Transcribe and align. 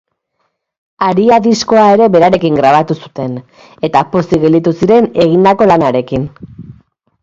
Haria 1.07 1.37
diskoa 1.47 1.83
ere 1.99 2.07
berarekin 2.17 2.59
grabatu 2.61 2.99
zuten, 3.03 3.39
eta 3.91 4.05
pozik 4.17 4.45
gelditu 4.49 4.77
ziren 4.83 5.15
egindako 5.29 5.73
lanarekin. 5.75 6.31